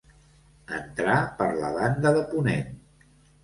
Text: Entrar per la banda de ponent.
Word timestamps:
Entrar 0.77 1.19
per 1.43 1.51
la 1.59 1.71
banda 1.77 2.17
de 2.19 2.27
ponent. 2.35 2.69